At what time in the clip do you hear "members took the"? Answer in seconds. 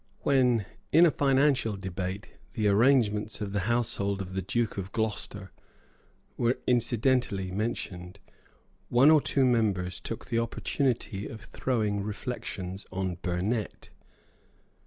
9.45-10.39